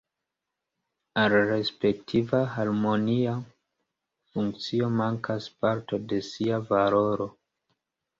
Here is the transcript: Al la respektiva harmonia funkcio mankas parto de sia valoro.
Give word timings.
Al 1.23 1.27
la 1.33 1.41
respektiva 1.49 2.39
harmonia 2.53 3.33
funkcio 4.31 4.89
mankas 5.03 5.51
parto 5.67 6.01
de 6.15 6.23
sia 6.31 6.59
valoro. 6.71 7.29